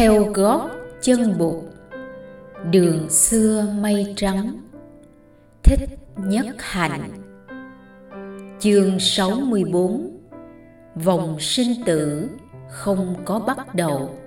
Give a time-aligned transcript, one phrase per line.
[0.00, 1.64] theo gót chân bụt.
[2.70, 4.60] Đường xưa mây trắng,
[5.62, 7.10] thích nhất hạnh.
[8.58, 10.18] Chương 64
[10.94, 12.28] vòng sinh tử
[12.70, 14.18] không có bắt đầu.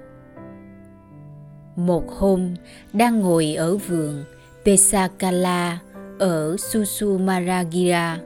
[1.76, 2.54] Một hôm,
[2.94, 4.24] đang ngồi ở vườn
[4.66, 5.80] pesakala
[6.20, 8.20] ở susumaragira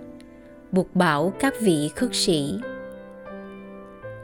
[0.71, 2.60] buộc bảo các vị khất sĩ.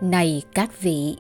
[0.02, 1.18] Này các vị,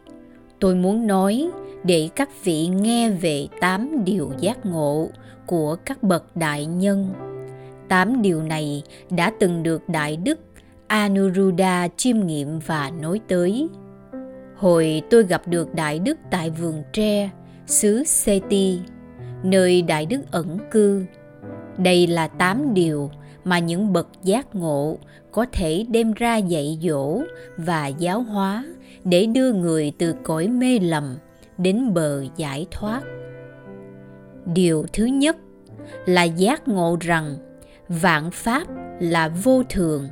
[0.59, 1.51] tôi muốn nói
[1.83, 5.09] để các vị nghe về tám điều giác ngộ
[5.45, 7.13] của các bậc đại nhân.
[7.87, 10.39] Tám điều này đã từng được đại đức
[10.87, 13.69] anuruddha chiêm nghiệm và nói tới.
[14.55, 17.29] Hồi tôi gặp được đại đức tại vườn tre,
[17.67, 18.79] xứ seti,
[19.43, 21.05] nơi đại đức ẩn cư.
[21.77, 23.11] Đây là tám điều
[23.43, 24.97] mà những bậc giác ngộ
[25.31, 27.21] có thể đem ra dạy dỗ
[27.57, 28.65] và giáo hóa
[29.03, 31.15] để đưa người từ cõi mê lầm
[31.57, 33.01] đến bờ giải thoát.
[34.45, 35.37] Điều thứ nhất
[36.05, 37.35] là giác ngộ rằng
[37.89, 38.67] vạn pháp
[38.99, 40.07] là vô thường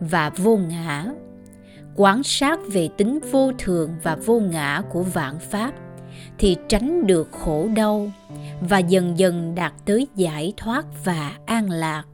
[0.00, 1.04] và vô ngã.
[1.96, 5.74] Quán sát về tính vô thường và vô ngã của vạn pháp
[6.38, 8.10] thì tránh được khổ đau
[8.60, 12.04] và dần dần đạt tới giải thoát và an lạc.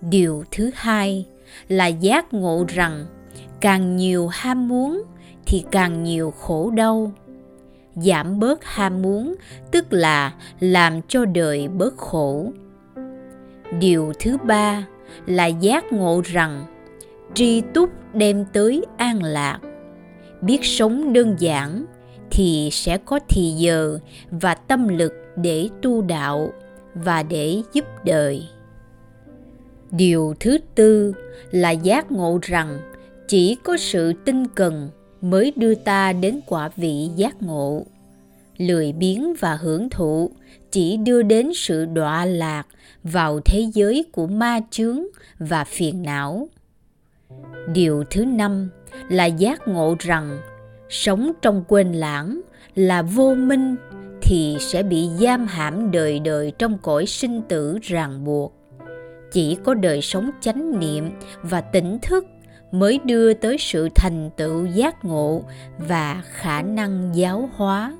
[0.00, 1.26] Điều thứ hai
[1.68, 3.06] là giác ngộ rằng
[3.60, 5.02] càng nhiều ham muốn
[5.46, 7.12] thì càng nhiều khổ đau
[7.94, 9.34] giảm bớt ham muốn,
[9.70, 12.52] tức là làm cho đời bớt khổ.
[13.78, 14.86] Điều thứ ba
[15.26, 16.64] là giác ngộ rằng
[17.34, 19.58] tri túc đem tới an lạc.
[20.40, 21.84] Biết sống đơn giản
[22.30, 23.98] thì sẽ có thì giờ
[24.30, 26.52] và tâm lực để tu đạo
[26.94, 28.48] và để giúp đời.
[29.90, 31.14] Điều thứ tư
[31.50, 32.78] là giác ngộ rằng
[33.28, 34.90] chỉ có sự tinh cần
[35.22, 37.86] mới đưa ta đến quả vị giác ngộ.
[38.58, 40.30] Lười biếng và hưởng thụ
[40.70, 42.66] chỉ đưa đến sự đọa lạc
[43.04, 45.06] vào thế giới của ma chướng
[45.38, 46.48] và phiền não.
[47.74, 48.70] Điều thứ năm
[49.08, 50.38] là giác ngộ rằng
[50.88, 52.40] sống trong quên lãng
[52.74, 53.76] là vô minh
[54.22, 58.54] thì sẽ bị giam hãm đời đời trong cõi sinh tử ràng buộc.
[59.32, 61.10] Chỉ có đời sống chánh niệm
[61.42, 62.26] và tỉnh thức
[62.72, 65.42] mới đưa tới sự thành tựu giác ngộ
[65.78, 67.92] và khả năng giáo hóa.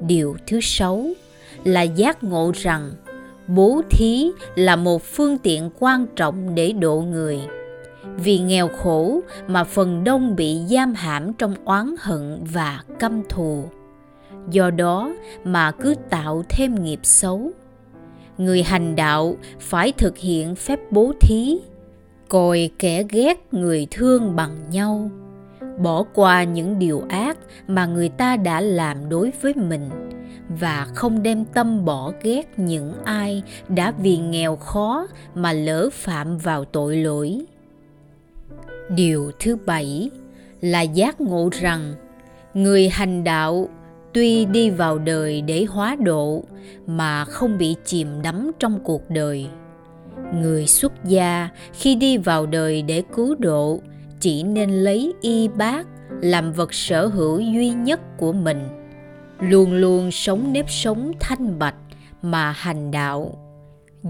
[0.00, 1.06] Điều thứ sáu
[1.64, 2.90] là giác ngộ rằng
[3.46, 7.40] bố thí là một phương tiện quan trọng để độ người.
[8.16, 13.64] Vì nghèo khổ mà phần đông bị giam hãm trong oán hận và căm thù.
[14.50, 17.50] Do đó mà cứ tạo thêm nghiệp xấu.
[18.38, 21.58] Người hành đạo phải thực hiện phép bố thí
[22.30, 25.10] coi kẻ ghét người thương bằng nhau.
[25.78, 29.90] Bỏ qua những điều ác mà người ta đã làm đối với mình
[30.60, 36.38] và không đem tâm bỏ ghét những ai đã vì nghèo khó mà lỡ phạm
[36.38, 37.40] vào tội lỗi.
[38.88, 40.10] Điều thứ bảy
[40.60, 41.94] là giác ngộ rằng
[42.54, 43.68] người hành đạo
[44.12, 46.44] tuy đi vào đời để hóa độ
[46.86, 49.46] mà không bị chìm đắm trong cuộc đời
[50.34, 53.80] người xuất gia khi đi vào đời để cứu độ,
[54.20, 55.86] chỉ nên lấy y bác
[56.22, 58.68] làm vật sở hữu duy nhất của mình.
[59.40, 61.74] Luôn luôn sống nếp sống thanh bạch
[62.22, 63.38] mà hành đạo.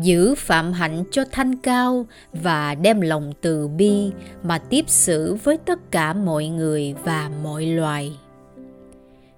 [0.03, 4.10] Giữ phạm hạnh cho thanh cao và đem lòng từ bi
[4.42, 8.12] mà tiếp xử với tất cả mọi người và mọi loài.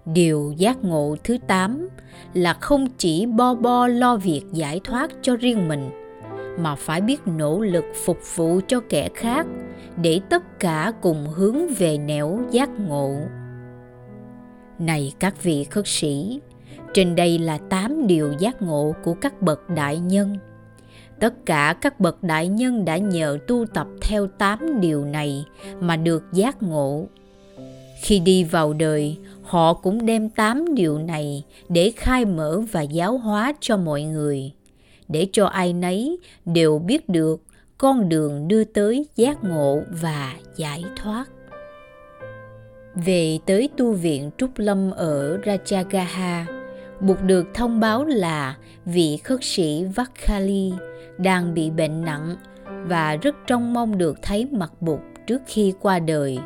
[0.06, 1.88] Điều giác ngộ thứ tám
[2.34, 5.90] là không chỉ bo bo lo việc giải thoát cho riêng mình
[6.58, 9.46] mà phải biết nỗ lực phục vụ cho kẻ khác
[10.02, 13.16] để tất cả cùng hướng về nẻo giác ngộ.
[14.78, 16.40] Này các vị khất sĩ,
[16.94, 20.36] trên đây là tám điều giác ngộ của các bậc đại nhân.
[21.20, 25.44] Tất cả các bậc đại nhân đã nhờ tu tập theo tám điều này
[25.80, 27.06] mà được giác ngộ.
[28.02, 33.18] Khi đi vào đời, họ cũng đem tám điều này để khai mở và giáo
[33.18, 34.52] hóa cho mọi người
[35.12, 37.42] để cho ai nấy đều biết được
[37.78, 41.24] con đường đưa tới giác ngộ và giải thoát
[42.94, 46.44] về tới tu viện Trúc Lâm ở Rajagaha,
[47.00, 50.72] Bụt được thông báo là vị khất sĩ Vakhali
[51.18, 52.36] đang bị bệnh nặng
[52.84, 56.38] và rất trông mong được thấy mặt Bụt trước khi qua đời.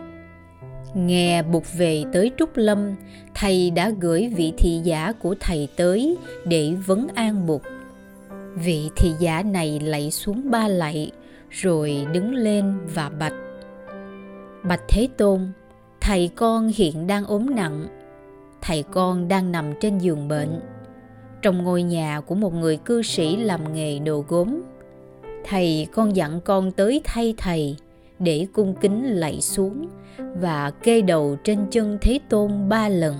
[0.95, 2.95] Nghe Bụt về tới Trúc Lâm,
[3.35, 7.63] thầy đã gửi vị thị giả của thầy tới để vấn an Bụt.
[8.57, 11.11] Vị thị giả này lạy xuống ba lạy,
[11.51, 13.35] rồi đứng lên và bạch.
[14.65, 15.41] Bạch Thế Tôn,
[16.01, 17.87] thầy con hiện đang ốm nặng.
[18.63, 20.61] Thầy con đang nằm trên giường bệnh.
[21.43, 24.63] Trong ngôi nhà của một người cư sĩ làm nghề đồ gốm
[25.49, 27.77] thầy con dặn con tới thay thầy
[28.19, 29.89] để cung kính lạy xuống
[30.41, 33.17] và kê đầu trên chân thế tôn ba lần.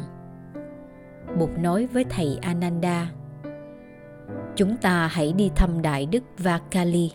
[1.39, 3.11] Bụt nói với thầy ananda
[4.57, 7.11] chúng ta hãy đi thăm đại đức vakali.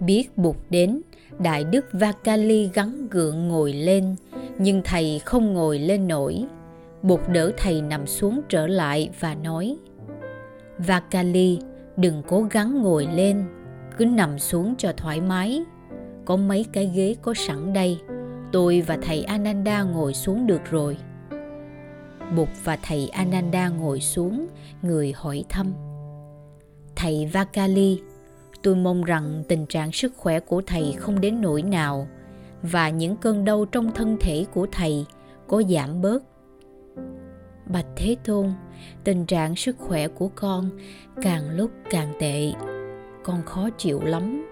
[0.00, 1.00] Biết bụt đến,
[1.38, 4.16] đại đức vakali gắn gượng ngồi lên,
[4.58, 6.44] nhưng thầy không ngồi lên nổi.
[7.02, 9.76] Bụt đỡ thầy nằm xuống trở lại và nói,
[10.78, 11.58] vakali,
[11.96, 13.44] đừng cố gắng ngồi lên,
[13.96, 15.62] cứ nằm xuống cho thoải mái.
[16.24, 17.98] Có mấy cái ghế có sẵn đây,
[18.52, 20.96] tôi và thầy ananda ngồi xuống được rồi.
[22.36, 24.46] Bụt và thầy ananda ngồi xuống,
[24.82, 25.72] người hỏi thăm
[26.96, 28.02] thầy vakali,
[28.62, 32.08] tôi mong rằng tình trạng sức khỏe của thầy không đến nỗi nào
[32.62, 35.06] và những cơn đau trong thân thể của thầy
[35.48, 36.22] có giảm bớt.
[37.66, 38.52] Bạch thế tôn,
[39.04, 40.70] tình trạng sức khỏe của con
[41.22, 42.52] càng lúc càng tệ.
[43.24, 44.46] Con khó chịu lắm.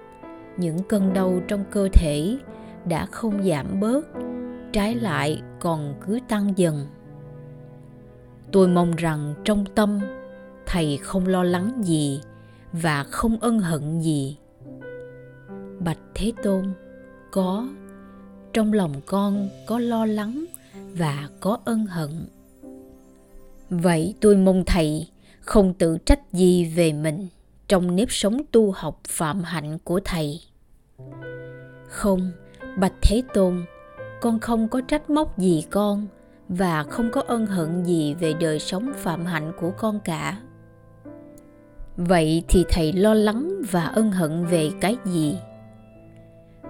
[0.56, 2.36] Những cơn đau trong cơ thể
[2.84, 4.06] đã không giảm bớt,
[4.72, 6.86] trái lại còn cứ tăng dần.
[8.52, 10.00] Tôi mong rằng trong tâm
[10.70, 12.20] thầy không lo lắng gì
[12.72, 14.36] và không ân hận gì.
[15.80, 16.72] Bạch thế tôn,
[17.30, 17.68] có.
[18.52, 20.44] Trong lòng con có lo lắng
[20.74, 22.10] và có ân hận.
[23.70, 25.08] Vậy tôi mong thầy
[25.40, 27.28] không tự trách gì về mình
[27.68, 30.40] trong nếp sống tu học phạm hạnh của thầy.
[31.88, 32.30] Không,
[32.78, 33.64] bạch thế tôn,
[34.20, 36.06] con không có trách móc gì con
[36.48, 40.38] và không có ân hận gì về đời sống phạm hạnh của con cả
[41.98, 45.38] vậy thì thầy lo lắng và ân hận về cái gì?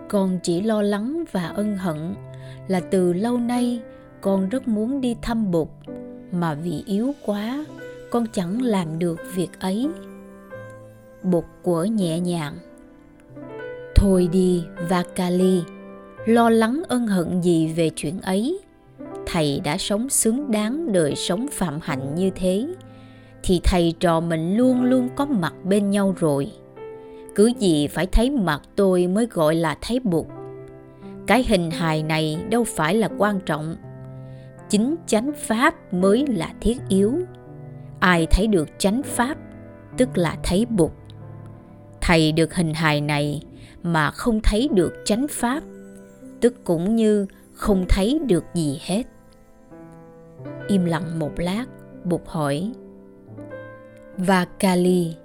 [0.09, 2.15] Con chỉ lo lắng và ân hận
[2.69, 3.81] là từ lâu nay
[4.21, 5.69] con rất muốn đi thăm bụt,
[6.33, 7.65] mà vì yếu quá,
[8.11, 9.89] con chẳng làm được việc ấy.
[11.23, 12.55] Bụt của nhẹ nhàng.
[13.95, 15.63] Thôi đi, vakali,
[16.27, 18.61] lo lắng ân hận gì về chuyện ấy?
[19.27, 22.69] Thầy đã sống xứng đáng đời sống phạm hạnh như thế
[23.49, 26.53] thì thầy trò mình luôn luôn có mặt bên nhau rồi.
[27.35, 30.27] Cứ gì phải thấy mặt tôi mới gọi là thấy bụt
[31.27, 33.77] cái hình hài này đâu phải là quan trọng.
[34.69, 37.13] Chính chánh pháp mới là thiết yếu.
[38.01, 39.37] Ai thấy được chánh pháp,
[39.97, 40.91] tức là thấy bụt
[42.01, 43.43] thầy được hình hài này
[43.83, 45.63] mà không thấy được chánh pháp,
[46.41, 49.03] tức cũng như không thấy được gì hết.
[50.69, 51.65] Im lặng một lát,
[52.05, 52.73] bụt hỏi
[54.19, 55.17] và kali,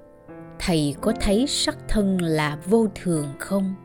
[0.60, 3.75] thầy có thấy sắc thân là vô thường không?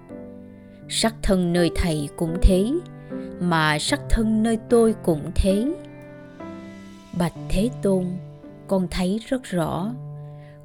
[0.88, 2.72] Sắc thân nơi thầy cũng thế,
[3.40, 5.74] mà sắc thân nơi tôi cũng thế.
[7.18, 8.04] Bạch thế tôn,
[8.66, 9.92] con thấy rất rõ.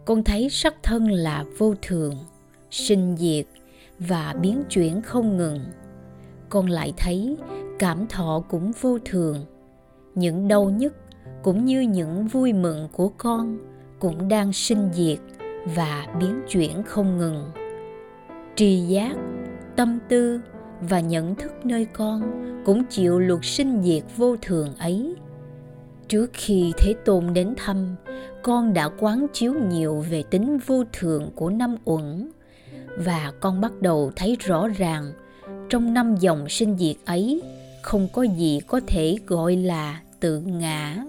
[0.05, 2.15] Con thấy sắc thân là vô thường,
[2.71, 3.45] sinh diệt
[3.99, 5.59] và biến chuyển không ngừng.
[6.49, 7.37] Con lại thấy
[7.79, 9.45] cảm thọ cũng vô thường,
[10.15, 10.95] những đau nhức
[11.43, 13.72] cũng như những vui mừng của con
[14.03, 15.19] cũng đang sinh diệt
[15.75, 17.51] và biến chuyển không ngừng.
[18.55, 19.15] Tri giác,
[19.75, 20.41] tâm tư
[20.81, 22.21] và nhận thức nơi con
[22.65, 25.15] cũng chịu luật sinh diệt vô thường ấy.
[26.07, 27.95] Trước khi thế tôn đến thăm,
[28.41, 32.31] con đã quán chiếu nhiều về tính vô thường của năm uẩn
[32.97, 35.13] và con bắt đầu thấy rõ ràng
[35.69, 37.41] trong năm dòng sinh diệt ấy
[37.81, 41.03] không có gì có thể gọi là tự ngã.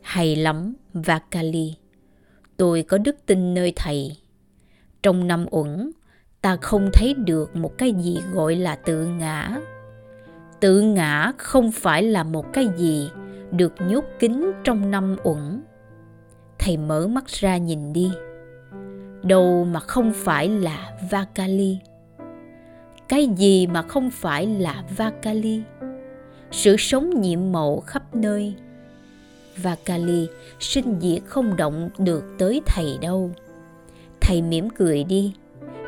[0.00, 1.74] Hay lắm và kali.
[2.56, 4.16] tôi có đức tin nơi thầy.
[5.02, 5.90] Trong năm uẩn,
[6.40, 9.60] ta không thấy được một cái gì gọi là tự ngã.
[10.60, 13.10] Tự ngã không phải là một cái gì
[13.50, 15.62] được nhốt kín trong năm uẩn.
[16.58, 18.12] Thầy mở mắt ra nhìn đi.
[19.22, 21.78] Đâu mà không phải là vakali?
[23.08, 25.62] Cái gì mà không phải là vakali?
[26.50, 28.54] Sự sống nhiệm mậu khắp nơi
[29.56, 30.28] và Kali
[30.60, 33.30] sinh diệt không động được tới thầy đâu.
[34.20, 35.34] Thầy mỉm cười đi,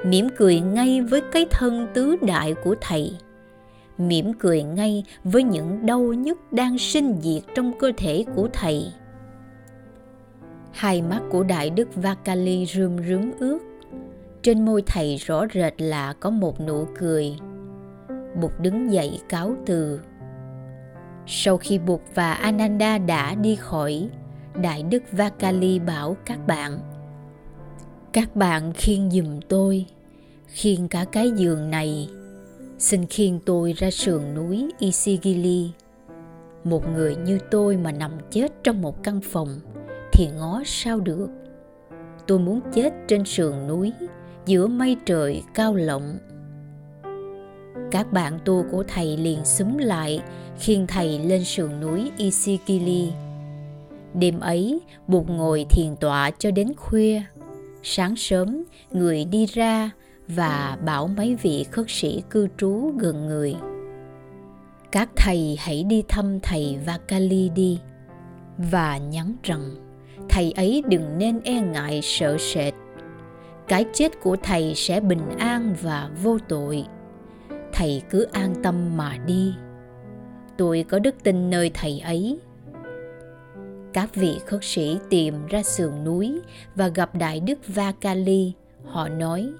[0.04, 3.16] mỉm cười ngay với cái thân tứ đại của thầy.
[3.98, 8.86] Mỉm cười ngay với những đau nhức đang sinh diệt trong cơ thể của thầy.
[10.72, 13.58] Hai mắt của đại đức vakali rơm rướm ướt.
[14.42, 17.36] Trên môi thầy rõ rệt là có một nụ cười.
[18.40, 20.00] Bụt đứng dậy cáo từ
[21.26, 24.08] sau khi bụt và ananda đã đi khỏi,
[24.62, 26.78] đại đức vakali bảo các bạn
[28.14, 29.86] các bạn khiêng giùm tôi,
[30.46, 32.08] khiêng cả cái giường này.
[32.78, 35.70] Xin khiêng tôi ra sườn núi isigili.
[36.64, 39.60] Một người như tôi mà nằm chết trong một căn phòng
[40.12, 41.28] thì ngó sao được?
[42.26, 43.92] Tôi muốn chết trên sườn núi
[44.46, 46.18] giữa mây trời cao lộng.
[47.90, 50.22] Các bạn tu của thầy liền xúm lại
[50.58, 53.12] khiêng thầy lên sườn núi Isikili.
[54.14, 57.22] Đêm ấy, Bụt ngồi thiền tọa cho đến khuya.
[57.82, 59.90] Sáng sớm, người đi ra
[60.28, 63.54] và bảo mấy vị khất sĩ cư trú gần người.
[64.92, 67.80] Các thầy hãy đi thăm thầy Vakali đi
[68.58, 69.74] và nhắn rằng
[70.28, 72.74] thầy ấy đừng nên e ngại sợ sệt.
[73.68, 76.84] Cái chết của thầy sẽ bình an và vô tội
[77.72, 79.54] thầy cứ an tâm mà đi
[80.56, 82.38] tôi có đức tin nơi thầy ấy.
[83.92, 86.40] Các vị khất sĩ tìm ra sườn núi
[86.74, 88.52] và gặp đại đức vakali.
[88.84, 89.52] Họ nói,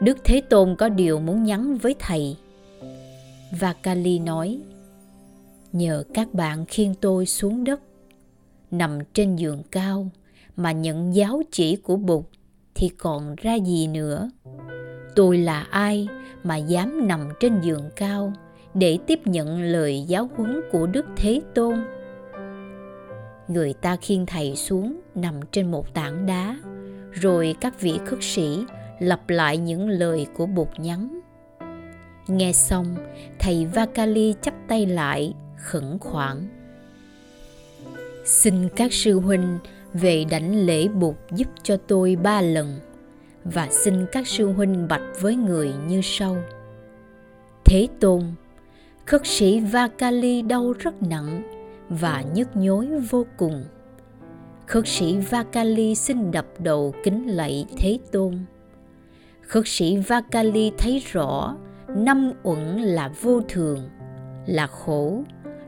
[0.00, 2.36] đức thế tôn có điều muốn nhắn với thầy.
[3.60, 4.60] Vakali nói,
[5.72, 7.80] nhờ các bạn khiêng tôi xuống đất,
[8.70, 10.08] nằm trên giường cao
[10.56, 12.24] mà nhận giáo chỉ của bụt
[12.74, 14.30] thì còn ra gì nữa?
[15.14, 16.08] Tôi là ai
[16.44, 18.32] mà dám nằm trên giường cao
[18.74, 21.84] để tiếp nhận lời giáo huấn của đức thế tôn.
[23.48, 26.56] Người ta khiêng thầy xuống, nằm trên một tảng đá,
[27.12, 28.64] rồi các vị khất sĩ
[28.98, 31.20] lặp lại những lời của bụt nhắn.
[32.28, 32.96] Nghe xong,
[33.38, 36.48] thầy vakali chắp tay lại, khẩn khoản.
[38.24, 39.58] Xin các sư huynh
[39.94, 42.78] về đảnh lễ bụt giúp cho tôi ba lần,
[43.44, 46.36] và xin các sư huynh bạch với người như sau.
[47.64, 48.22] Thế tôn
[49.06, 51.42] khất sĩ vakali đau rất nặng
[51.88, 53.64] và nhức nhối vô cùng.
[54.66, 58.38] Khất sĩ vakali xin đập đầu kính lạy thế tôn.
[59.42, 61.56] Khất sĩ vakali thấy rõ
[61.88, 63.88] năm uẩn là vô thường,
[64.46, 65.22] là khổ,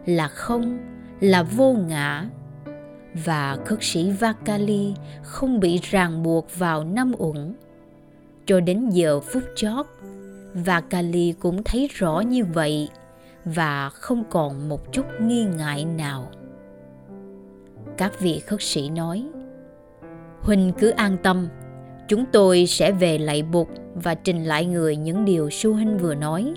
[0.06, 0.78] là không,
[1.20, 2.28] là vô ngã.
[3.24, 7.54] Và khất sĩ Vakali không bị ràng buộc vào năm uẩn.
[8.46, 9.86] Cho đến giờ phút chót,
[10.54, 12.88] Vakali cũng thấy rõ như vậy
[13.44, 16.30] và không còn một chút nghi ngại nào.
[17.96, 19.24] Các vị khất sĩ nói,
[20.40, 21.48] Huynh cứ an tâm,
[22.08, 26.14] chúng tôi sẽ về lạy bục và trình lại người những điều Su Huynh vừa
[26.14, 26.54] nói.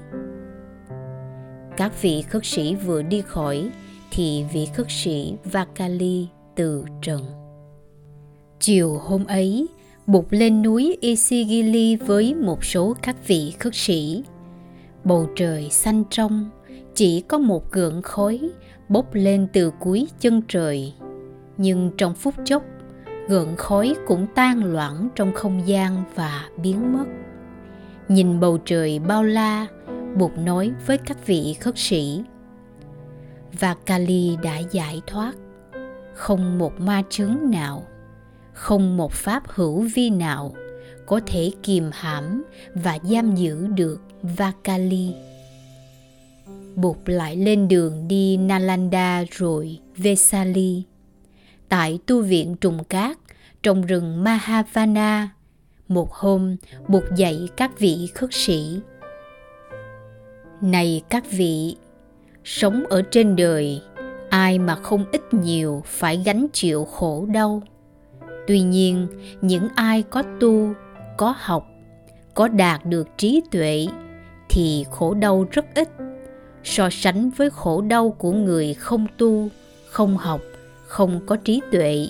[1.77, 3.69] Các vị khất sĩ vừa đi khỏi
[4.11, 7.21] thì vị khất sĩ Vakali từ trần.
[8.59, 9.67] Chiều hôm ấy,
[10.07, 14.23] bục lên núi Isigili với một số các vị khất sĩ.
[15.03, 16.49] Bầu trời xanh trong,
[16.97, 18.49] chỉ có một gượng khói
[18.89, 20.93] bốc lên từ cuối chân trời.
[21.57, 22.63] Nhưng trong phút chốc,
[23.27, 27.05] gượng khói cũng tan loãng trong không gian và biến mất.
[28.07, 29.67] Nhìn bầu trời bao la,
[30.15, 32.23] Bụt nói với các vị khất sĩ.
[33.59, 35.33] Và Kali đã giải thoát,
[36.13, 37.83] không một ma chướng nào
[38.57, 40.53] không một pháp hữu vi nào
[41.05, 42.43] có thể kìm hãm
[42.75, 45.13] và giam giữ được Vakali.
[46.77, 50.83] Bụt lại lên đường đi Nalanda rồi Vesali.
[51.69, 53.17] Tại tu viện trùng cát
[53.63, 55.29] trong rừng Mahavana,
[55.87, 56.55] một hôm
[56.87, 58.79] Bụt dạy các vị khất sĩ.
[60.61, 61.75] Này các vị,
[62.43, 63.81] sống ở trên đời,
[64.29, 67.61] ai mà không ít nhiều phải gánh chịu khổ đau
[68.47, 69.07] tuy nhiên
[69.41, 70.73] những ai có tu
[71.17, 71.67] có học
[72.33, 73.87] có đạt được trí tuệ
[74.49, 75.89] thì khổ đau rất ít
[76.67, 79.49] so sánh với khổ đau của người không tu,
[79.89, 80.41] không học,
[80.87, 82.07] không có trí tuệ.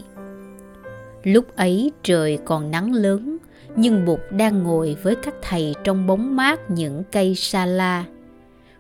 [1.23, 3.37] Lúc ấy trời còn nắng lớn,
[3.75, 8.05] nhưng bụt đang ngồi với các thầy trong bóng mát những cây sa la.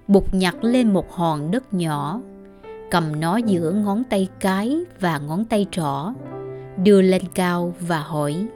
[0.07, 2.21] Bụt nhặt lên một hòn đất nhỏ,
[2.91, 6.13] cầm nó giữa ngón tay cái và ngón tay trỏ,
[6.83, 8.47] đưa lên cao và hỏi,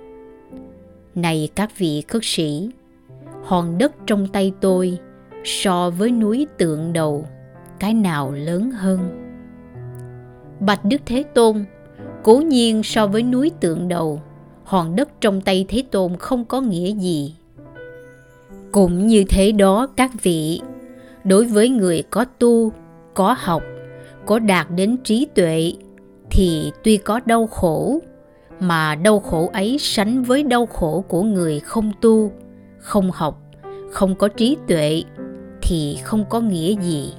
[1.16, 2.70] này các vị khất sĩ,
[3.44, 5.00] hòn đất trong tay tôi
[5.44, 7.26] so với núi tượng đầu,
[7.80, 9.00] cái nào lớn hơn?
[10.60, 11.66] Bạch đức thế tôn,
[12.24, 14.22] cố nhiên so với núi tượng đầu,
[14.64, 17.36] hòn đất trong tay thế tôn không có nghĩa gì.
[18.72, 20.62] Cũng như thế đó, các vị,
[21.24, 22.72] đối với người có tu,
[23.14, 23.64] có học,
[24.26, 25.74] có đạt đến trí tuệ,
[26.32, 28.00] thì tuy có đau khổ,
[28.60, 32.32] mà đau khổ ấy sánh với đau khổ của người không tu,
[32.78, 33.42] không học,
[33.92, 35.04] không có trí tuệ
[35.62, 37.14] thì không có nghĩa gì.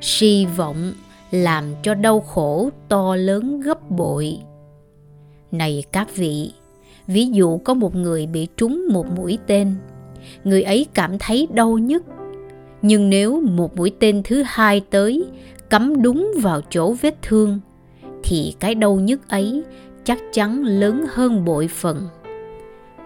[0.00, 0.92] Si vọng
[1.30, 4.38] làm cho đau khổ to lớn gấp bội.
[5.52, 6.52] Này các vị,
[7.06, 9.74] ví dụ có một người bị trúng một mũi tên,
[10.44, 12.02] người ấy cảm thấy đau nhất
[12.82, 15.24] nhưng nếu một mũi tên thứ hai tới,
[15.70, 17.60] cắm đúng vào chỗ vết thương,
[18.24, 19.62] thì cái đau nhức ấy
[20.04, 22.08] chắc chắn lớn hơn bội phần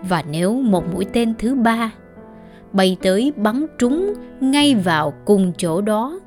[0.03, 1.93] và nếu một mũi tên thứ ba
[2.73, 6.21] bay tới bắn trúng ngay vào cùng chỗ đó,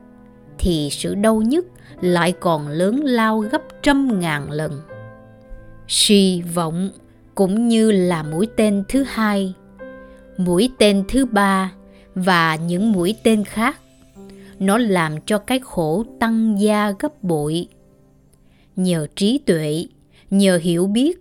[0.57, 1.65] thì sự đau nhức
[2.01, 4.81] lại còn lớn lao gấp trăm ngàn lần.
[5.87, 6.89] Suy vọng
[7.35, 9.53] cũng như là mũi tên thứ hai,
[10.37, 11.71] mũi tên thứ ba
[12.15, 13.79] và những mũi tên khác,
[14.59, 17.67] nó làm cho cái khổ tăng gia gấp bội.
[18.75, 19.85] Nhờ trí tuệ,
[20.29, 21.19] nhờ hiểu biết,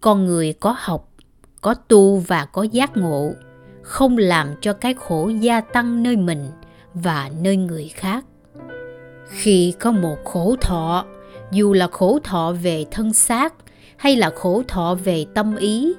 [0.00, 1.12] con người có học,
[1.60, 3.32] có tu và có giác ngộ
[3.84, 6.50] không làm cho cái khổ gia tăng nơi mình
[6.94, 8.24] và nơi người khác.
[9.28, 11.04] Khi có một khổ thọ,
[11.52, 13.54] dù là khổ thọ về thân xác
[13.96, 15.92] hay là khổ thọ về tâm ý,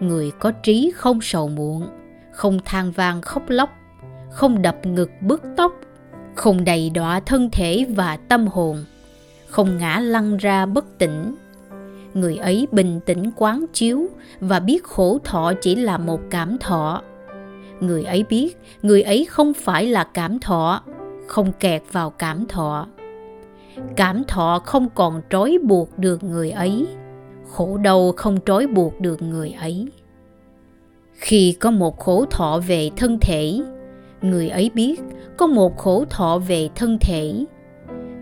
[0.00, 1.88] người có trí không sầu muộn,
[2.32, 3.70] không than vang khóc lóc,
[4.30, 5.72] không đập ngực bứt tóc,
[6.34, 8.84] không đầy đọa thân thể và tâm hồn,
[9.48, 11.34] không ngã lăn ra bất tỉnh.
[12.14, 14.08] Người ấy bình tĩnh quán chiếu
[14.40, 17.02] và biết khổ thọ chỉ là một cảm thọ
[17.80, 20.82] người ấy biết, người ấy không phải là cảm thọ,
[21.26, 22.86] không kẹt vào cảm thọ.
[23.96, 26.86] Cảm thọ không còn trói buộc được người ấy,
[27.50, 29.88] khổ đau không trói buộc được người ấy.
[31.14, 33.60] Khi có một khổ thọ về thân thể,
[34.22, 35.00] người ấy biết
[35.36, 37.44] có một khổ thọ về thân thể.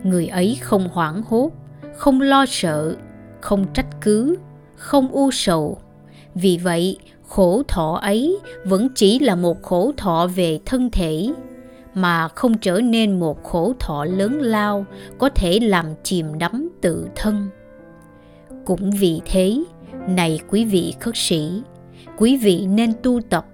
[0.03, 1.51] Người ấy không hoảng hốt,
[1.97, 2.97] không lo sợ,
[3.41, 4.37] không trách cứ,
[4.77, 5.79] không u sầu.
[6.35, 6.99] Vì vậy
[7.29, 11.33] khổ thọ ấy vẫn chỉ là một khổ thọ về thân thể,
[11.95, 14.87] mà không trở nên một khổ thọ lớn lao
[15.19, 17.49] có thể làm chìm đắm tự thân.
[18.65, 19.65] Cũng vì thế,
[20.09, 21.63] này quý vị khất sĩ,
[22.19, 23.47] quý vị nên tu tập,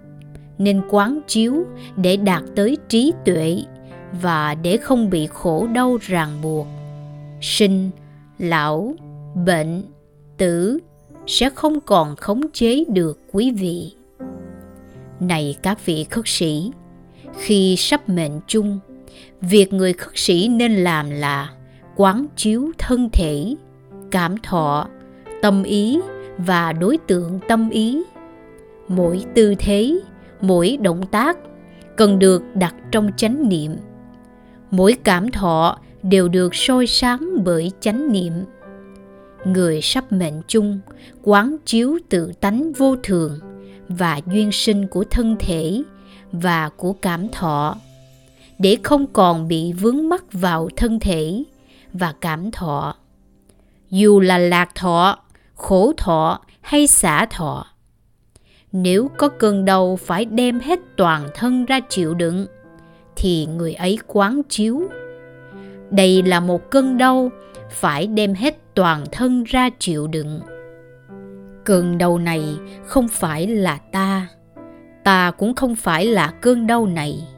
[0.58, 1.54] nên quán chiếu
[1.96, 3.62] để đạt tới trí tuệ
[4.22, 6.66] và để không bị khổ đau ràng buộc.
[7.40, 7.90] Sinh,
[8.38, 8.94] lão,
[9.46, 9.82] bệnh,
[10.36, 10.78] tử
[11.26, 13.92] sẽ không còn khống chế được quý vị.
[15.20, 16.70] Này các vị khất sĩ,
[17.38, 18.78] khi sắp mệnh chung,
[19.40, 21.50] việc người khất sĩ nên làm là
[21.96, 23.54] quán chiếu thân thể,
[24.10, 24.88] cảm thọ,
[25.42, 26.00] tâm ý
[26.38, 28.02] và đối tượng tâm ý.
[28.88, 30.00] Mỗi tư thế,
[30.40, 31.38] mỗi động tác
[31.96, 33.76] cần được đặt trong chánh niệm.
[34.70, 38.32] Mỗi cảm thọ đều được soi sáng bởi chánh niệm
[39.44, 40.80] người sắp mệnh chung,
[41.22, 43.38] quán chiếu tự tánh vô thường
[43.88, 45.82] và duyên sinh của thân thể
[46.32, 47.76] và của cảm thọ,
[48.58, 51.42] để không còn bị vướng mắc vào thân thể
[51.92, 52.96] và cảm thọ.
[53.90, 55.18] Dù là lạc thọ,
[55.54, 57.66] khổ thọ hay xả thọ,
[58.72, 62.46] nếu có cơn đau phải đem hết toàn thân ra chịu đựng,
[63.16, 64.82] thì người ấy quán chiếu.
[65.90, 67.30] Đây là một cơn đau
[67.70, 70.40] phải đem hết toàn thân ra chịu đựng.
[71.64, 72.44] Cơn đau này
[72.86, 74.28] không phải là ta
[75.04, 77.28] ta cũng không phải là cơn đau này.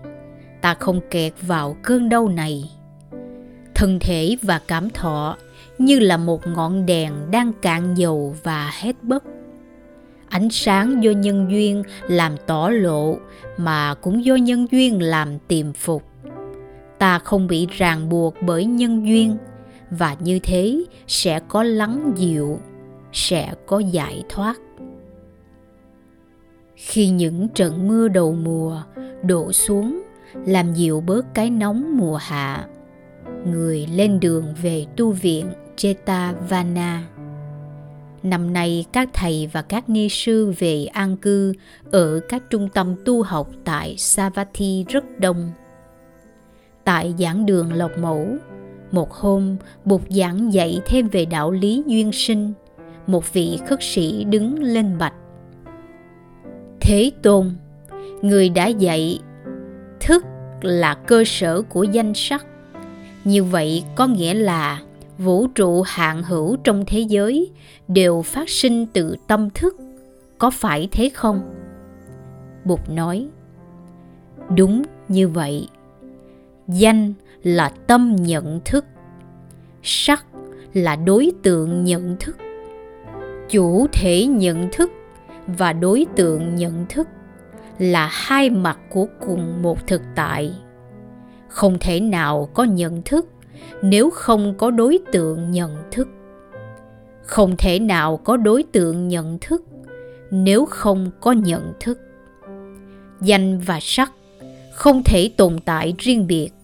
[0.60, 2.70] Ta không kẹt vào cơn đau này.
[3.74, 5.36] Thân thể và cảm thọ
[5.78, 9.24] như là một ngọn đèn đang cạn dầu và hết bất
[10.28, 13.16] ánh sáng do nhân duyên làm tỏ lộ
[13.56, 16.02] mà cũng do nhân duyên làm tiềm phục.
[16.98, 19.36] Ta không bị ràng buộc bởi nhân duyên
[19.90, 22.60] và như thế sẽ có lắng dịu
[23.12, 24.56] sẽ có giải thoát
[26.76, 28.82] khi những trận mưa đầu mùa
[29.22, 30.02] đổ xuống
[30.46, 32.66] làm dịu bớt cái nóng mùa hạ
[33.44, 35.46] người lên đường về tu viện
[35.76, 37.02] Chetavana.
[38.22, 41.52] Năm nay các thầy và các ni sư về an cư
[41.90, 45.52] ở các trung tâm tu học tại Savatthi rất đông.
[46.84, 48.26] Tại giảng đường Lộc Mẫu,
[48.96, 52.52] một hôm Bụt giảng dạy thêm về đạo lý duyên sinh,
[53.06, 55.14] một vị khất sĩ đứng lên bạch.
[56.80, 57.50] Thế Tôn,
[58.22, 59.18] người đã dạy
[60.00, 60.24] thức
[60.60, 62.46] là cơ sở của danh sắc.
[63.24, 64.82] Như vậy có nghĩa là
[65.18, 67.50] vũ trụ hạn hữu trong thế giới
[67.88, 69.76] đều phát sinh từ tâm thức
[70.38, 71.40] có phải thế không
[72.64, 73.28] bụt nói
[74.56, 75.68] đúng như vậy
[76.68, 77.12] danh
[77.46, 78.84] là tâm nhận thức.
[79.82, 80.26] Sắc
[80.72, 82.36] là đối tượng nhận thức.
[83.50, 84.92] Chủ thể nhận thức
[85.46, 87.08] và đối tượng nhận thức
[87.78, 90.54] là hai mặt của cùng một thực tại.
[91.48, 93.26] Không thể nào có nhận thức
[93.82, 96.08] nếu không có đối tượng nhận thức.
[97.22, 99.62] Không thể nào có đối tượng nhận thức
[100.30, 102.00] nếu không có nhận thức.
[103.20, 104.12] Danh và sắc
[104.74, 106.55] không thể tồn tại riêng biệt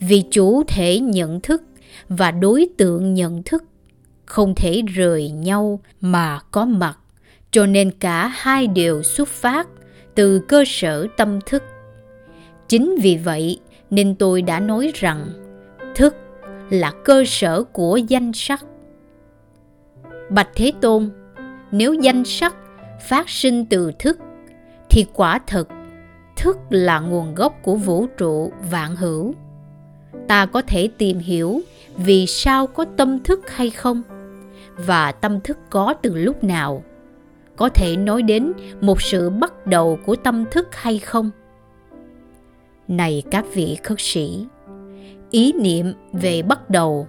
[0.00, 1.62] vì chủ thể nhận thức
[2.08, 3.64] và đối tượng nhận thức
[4.26, 6.98] không thể rời nhau mà có mặt.
[7.50, 9.68] Cho nên cả hai đều xuất phát
[10.14, 11.62] từ cơ sở tâm thức.
[12.68, 15.26] Chính vì vậy nên tôi đã nói rằng
[15.94, 16.16] thức
[16.70, 18.64] là cơ sở của danh sắc.
[20.30, 21.10] Bạch thế tôn,
[21.70, 22.56] nếu danh sắc
[23.08, 24.18] phát sinh từ thức,
[24.90, 25.68] thì quả thực
[26.36, 29.34] thức là nguồn gốc của vũ trụ vạn hữu
[30.28, 31.60] ta có thể tìm hiểu
[31.96, 34.02] vì sao có tâm thức hay không?
[34.76, 36.82] Và tâm thức có từ lúc nào?
[37.56, 41.30] Có thể nói đến một sự bắt đầu của tâm thức hay không?
[42.88, 44.46] Này các vị khất sĩ,
[45.30, 47.06] ý niệm về bắt đầu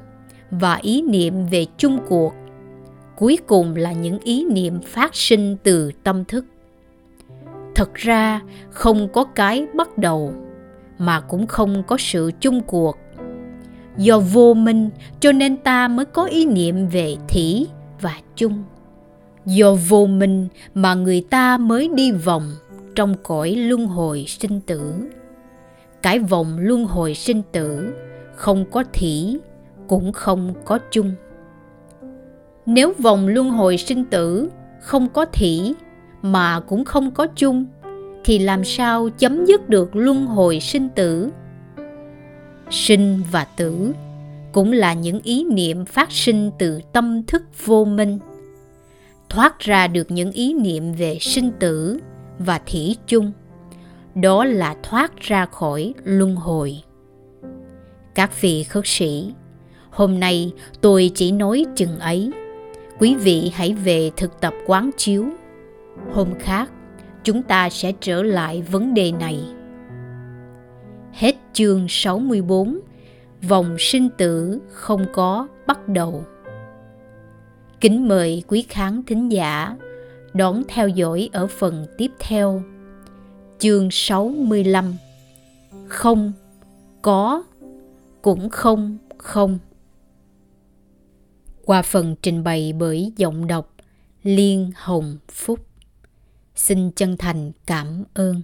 [0.51, 2.33] và ý niệm về chung cuộc,
[3.15, 6.45] cuối cùng là những ý niệm phát sinh từ tâm thức.
[7.75, 10.33] Thật ra không có cái bắt đầu
[10.97, 12.97] mà cũng không có sự chung cuộc
[13.97, 17.67] do vô minh, cho nên ta mới có ý niệm về thỉ
[18.01, 18.63] và chung.
[19.45, 22.51] Do vô minh mà người ta mới đi vòng
[22.95, 24.93] trong cõi luân hồi sinh tử.
[26.01, 27.93] Cái vòng luân hồi sinh tử
[28.35, 29.37] không có thỉ,
[29.87, 31.11] cũng không có chung.
[32.65, 35.73] Nếu vòng luân hồi sinh tử không có thỉ
[36.21, 37.65] mà cũng không có chung,
[38.25, 41.29] thì làm sao chấm dứt được luân hồi sinh tử?
[42.69, 43.93] Sinh và tử,
[44.51, 48.19] cũng là những ý niệm phát sinh từ tâm thức vô minh,
[49.29, 51.99] thoát ra được những ý niệm về sinh tử
[52.39, 53.31] và thủy chung.
[54.15, 56.77] Đó là thoát ra khỏi luân hồi.
[58.15, 59.33] Các vị khất sĩ,
[59.89, 60.51] hôm nay
[60.81, 62.31] tôi chỉ nói chừng ấy.
[62.99, 65.25] Quý vị hãy về thực tập quán chiếu.
[66.13, 66.71] Hôm khác,
[67.23, 69.39] chúng ta sẽ trở lại vấn đề này
[71.57, 72.79] chương 64
[73.41, 76.23] Vòng sinh tử không có bắt đầu.
[77.81, 79.75] Kính mời quý khán thính giả
[80.33, 82.63] đón theo dõi ở phần tiếp theo.
[83.59, 84.95] Chương 65
[85.87, 86.33] Không,
[87.01, 87.43] có,
[88.21, 89.59] cũng không, không.
[91.65, 93.73] Qua phần trình bày bởi giọng đọc
[94.23, 95.59] Liên Hồng Phúc.
[96.55, 98.41] Xin chân thành cảm ơn.